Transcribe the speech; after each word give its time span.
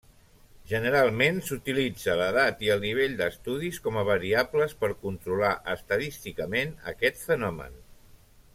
Generalment, 0.69 1.35
s’utilitza 1.49 2.15
l’edat 2.21 2.63
i 2.67 2.71
el 2.75 2.81
nivell 2.85 3.13
d’estudis 3.19 3.77
com 3.89 4.01
a 4.03 4.07
variables 4.09 4.73
per 4.81 4.91
controlar 5.05 5.53
estadísticament 5.77 6.75
aquest 6.95 7.23
fenomen. 7.29 7.79